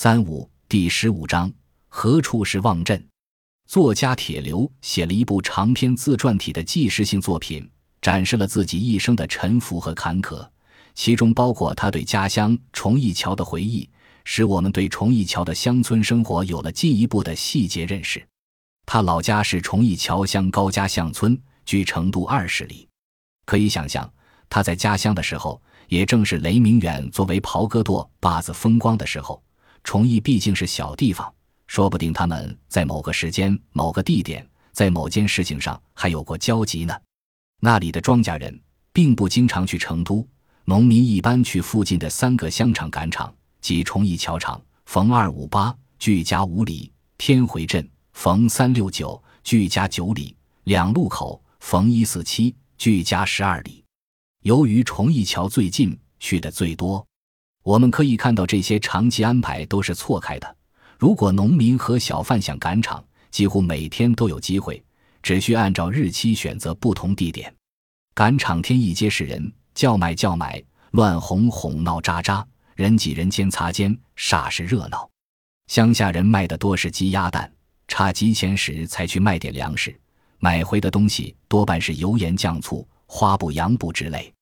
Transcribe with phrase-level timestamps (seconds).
[0.00, 1.52] 三五第十五章
[1.88, 3.04] 何处是望镇？
[3.66, 7.68] 作家铁流写了一部长篇自传体的纪实性作品，
[8.00, 10.48] 展示了自己一生的沉浮和坎坷，
[10.94, 13.90] 其中包括他对家乡崇义桥的回忆，
[14.22, 18.24] 使我们对崇义桥的乡村生活有了进一步的细节认识。
[18.86, 21.36] 他老家是崇义桥乡高家巷村，
[21.66, 22.88] 距成都二十里。
[23.46, 24.08] 可以想象，
[24.48, 29.42] 他在家乡的时候，也正是雷明远作为袍哥舵把子风光的时候。
[29.88, 31.32] 崇义毕竟是小地方，
[31.66, 36.94] 说不定他们在某个时间、某个地点，在某件事情上还有过交集呢。
[37.62, 38.60] 那里的庄稼人
[38.92, 40.28] 并不经常去成都，
[40.66, 53.82] 农民一般去附近的三个乡场赶场，即崇义桥场、逢二五八距家五里，天回镇逢三六九距家九里，两路口逢一四七距家十二里。
[54.42, 57.07] 由于崇义桥最近，去的最多。
[57.68, 60.56] 我们可以看到，这些长期安排都是错开的。
[60.98, 64.82] 如果农民和小贩想赶场，几乎每天都有机会，
[65.22, 67.54] 只需按照日期选择不同地点。
[68.14, 72.42] 赶场天一街是人，叫卖叫买，乱哄哄闹喳喳，
[72.74, 75.06] 人挤人间擦肩，煞是热闹。
[75.66, 77.52] 乡下人卖的多是鸡鸭蛋，
[77.86, 79.94] 差鸡钱时才去卖点粮食，
[80.38, 84.32] 买回的东西多半是油盐酱醋、花布洋布之类。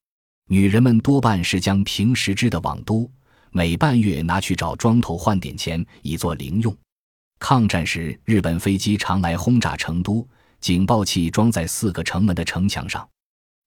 [0.49, 3.11] 女人们多半是将平时织的网兜。
[3.51, 6.77] 每半月拿去找庄头换点钱，以作零用。
[7.39, 10.27] 抗战时，日本飞机常来轰炸成都，
[10.61, 13.07] 警报器装在四个城门的城墙上，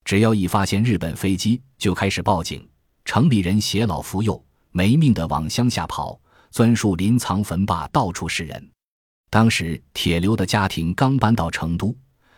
[0.04, 2.68] 只要一发现日本飞机，就开始报警。
[3.06, 6.20] 城里人携老扶幼，没命的往乡下跑，
[6.52, 8.72] 钻树林、藏坟坝，到处是人。
[9.32, 11.96] 当时铁流的家庭刚搬到成都，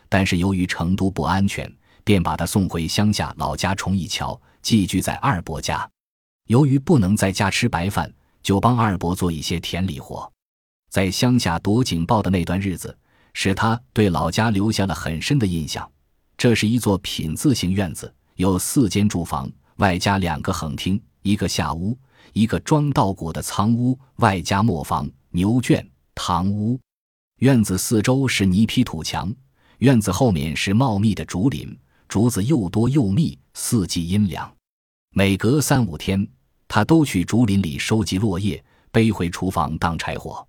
[0.08, 1.70] 但是由于成都不安全，
[2.04, 5.88] 便把他送回乡下老家崇义桥，寄居在二伯家。
[6.46, 8.12] 由于不能在家吃白饭，
[8.42, 10.30] 就帮二伯做一些田里活。
[10.90, 12.96] 在乡下躲警报的那段日子，
[13.32, 15.90] 使他对老家留下了很深的印象。
[16.36, 21.96] 这是一座品字形院子，有四间住房，外加两个横厅，一个下屋，
[22.32, 26.78] 一个装稻谷的仓屋，外加磨坊、牛圈、堂屋。
[27.38, 29.32] 院子四周是泥坯土墙，
[29.78, 34.52] 院子后面是茂密的竹林，竹子又多又密，四季阴凉。
[35.14, 36.26] 每隔三五天，
[36.66, 40.46] 他都去竹林里收集落叶，背回厨房当柴火。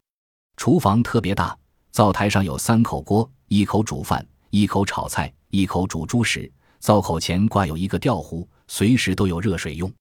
[0.56, 1.53] 厨房特别大，
[1.91, 6.50] 灶台上有三口锅，一口煮饭，一口炒菜，一口煮猪食。
[6.79, 9.91] 灶口前挂有一个吊壶，随时都有热水用。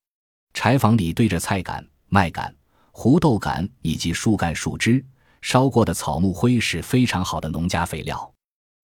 [0.54, 2.54] 柴房里堆着菜杆、麦秆、
[2.92, 5.04] 胡豆杆以及树干、树枝，
[5.40, 8.32] 烧过的草木灰是非常好的农家肥料。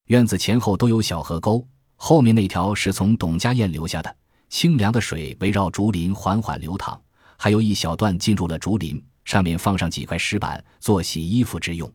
[0.06, 4.16] 院子前后都有小河沟，后面那条是从董家堰留下的。
[4.48, 7.00] 清凉的水围绕竹林缓缓流淌，
[7.36, 11.92] 还有一小段进入了竹林，上面放上几块石板做洗衣服之用。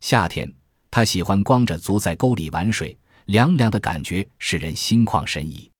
[0.00, 0.52] 夏天，
[0.90, 2.96] 他喜欢光着足在沟里玩水，
[3.26, 5.70] 凉凉的感觉使人心旷神怡。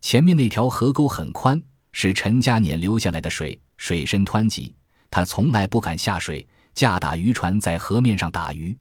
[0.00, 1.60] 前面那条河沟很宽，
[1.92, 4.74] 是陈家碾流下来的水，水深湍急，
[5.10, 8.76] 他从来不敢下水，架打渔船在河面上打鱼。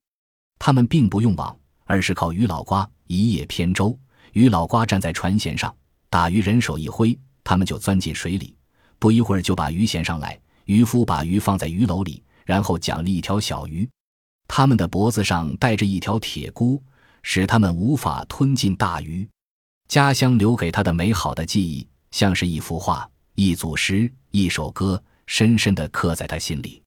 [0.60, 3.98] 他们并不用网，而是靠鱼老瓜一叶扁舟，
[4.34, 5.76] 鱼老瓜站在船舷上。
[6.16, 8.56] 打鱼人手一挥，他们就钻进水里，
[9.00, 10.40] 不一会儿就把鱼衔上来。
[10.64, 13.86] 渔夫把鱼放在鱼篓里，然后奖励一条小鱼。
[14.48, 16.82] 他们的脖子上带着一条铁箍，
[17.22, 19.28] 使他们无法吞进大鱼。
[19.90, 26.82] 家乡留给他的美好的记忆，像是一幅画、一组诗、一首歌，深深地刻在他心里。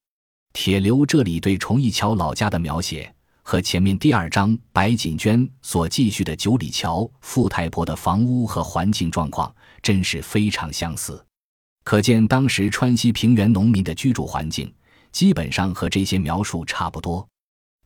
[0.55, 3.15] 铁流这里对崇义桥老家的描写。
[3.51, 9.51] 和前面第二章白锦娟所记叙的九里桥富太婆的房屋和环境状况，
[9.81, 11.25] 真是非常相似。
[11.83, 14.71] 可见当时川西平原农民的居住环境，
[15.13, 17.27] 基本上和这些描述差不多。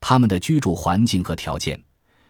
[0.01, 1.81] 他们的居住环境和条件，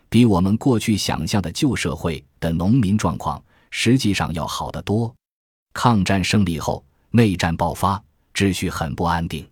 [0.10, 5.12] 比我们过去想象的旧社会的农民状况，实际上要好得多。
[5.74, 8.00] 抗战胜利后，内战爆发，
[8.32, 9.44] 秩序很不安定。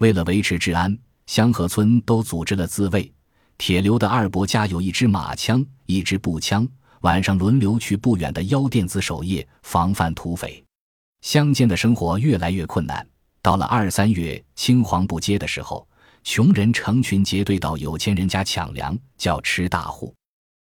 [0.00, 0.98] 为了维持治安。
[1.26, 3.12] 乡河村都组织了自卫。
[3.58, 6.66] 铁流的二伯家有一支马枪，一支步枪，
[7.02, 10.64] 晚上轮流去不远的腰店子守夜，防范土匪。
[11.20, 13.06] 乡间的生活越来越困难。
[13.40, 15.86] 到了二三月青黄不接的时候，
[16.24, 20.12] 穷人成群结队到有钱人家抢粮，叫吃大户。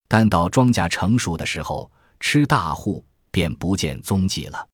[0.09, 4.67] 但到庄稼成熟的时候，吃大户便不见踪迹了。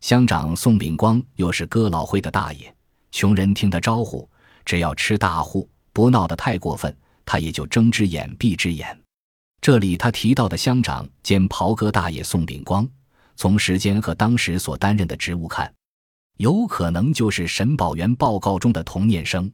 [0.00, 2.74] 乡长宋炳光又是哥老会的大爷，
[3.10, 4.28] 穷人听他招呼。
[4.64, 8.98] 只要吃大户不闹得太过分，他也就睁只眼闭只眼。
[9.60, 12.88] 这里他提到的乡长兼袍哥大爷宋秉光，
[13.36, 15.72] 从时间和当时所担任的职务看，
[16.38, 19.50] 有可能就是沈宝元报告中的童念生。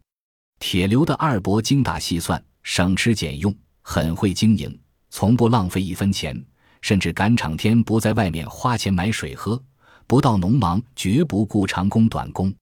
[0.59, 6.43] 铁流的二伯精打细算，省吃俭用，很会经营，从不浪费一分钱，
[6.81, 9.63] 甚至赶场天不在外面花钱买水喝，
[10.07, 12.53] 不到农忙绝不顾长工短工。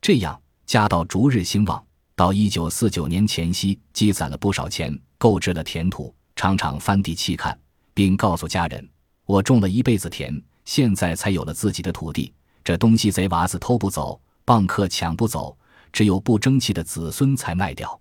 [0.00, 1.84] 这样家道逐日兴旺，
[2.14, 7.58] 到一九四九年前夕，积攒了不少钱，购置了田土，常常翻地气看，
[7.92, 8.88] 并告诉家人
[9.26, 12.32] ：“我种了一辈子田，现在才有了自己的土地。
[12.62, 15.56] 这东西贼娃子偷不走，蚌客抢不走。”
[15.92, 18.00] 只有不争气的子孙才卖掉，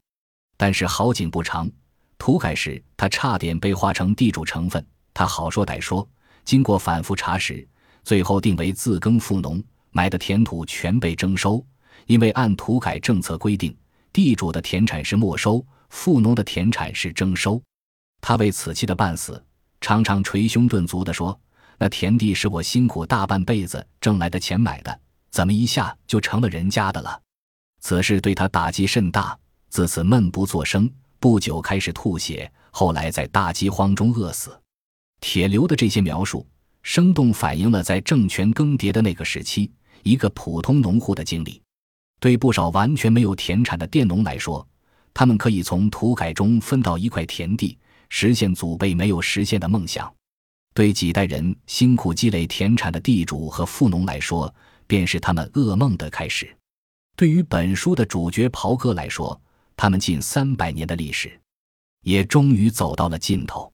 [0.58, 1.70] 但是好景不长，
[2.18, 4.84] 土改时他差点被划成地主成分。
[5.14, 6.10] 他好说歹说，
[6.44, 7.68] 经过反复查实，
[8.04, 11.64] 最后定为自耕富农，买的田土全被征收。
[12.06, 13.76] 因为按土改政策规定，
[14.12, 17.62] 地主的田产是没收，富农的田产是征收。
[18.22, 19.44] 他为此气得半死，
[19.82, 21.38] 常常捶胸顿足地说
[21.78, 25.00] ：“那田地是我辛苦大半辈子挣来的钱买的，
[25.32, 27.20] 怎么一下就成了人家的了？”
[27.82, 29.38] 此事对他打击甚大，
[29.70, 30.90] 自此闷不作声，
[31.20, 34.58] 不久开始吐血，后来在大饥荒中饿死。
[35.20, 36.46] 铁流的这些描述，
[36.82, 39.72] 生动反映了在政权更迭的那个时期，
[40.04, 41.63] 一个普通农户的经历。
[42.24, 44.66] 对不少完全没有田产的佃农来说，
[45.14, 47.78] 他们可以从土改中分到一块田地，
[48.08, 50.08] 实现祖辈没有实现的梦想；
[50.74, 54.56] 对几代人辛苦积累田产的地主和富农来说，
[54.88, 56.50] 便是他们噩梦的开始。
[57.18, 59.38] 对于本书的主角袍哥来说，
[59.76, 61.38] 他们近三百年的历史，
[62.04, 63.70] 也终于走到了尽头。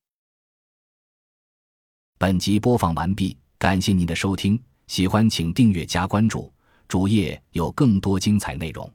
[2.17, 6.51] 本集播放完毕，感谢您的收听，喜欢请订阅加关注，
[6.89, 8.91] 主页有更多精彩内容。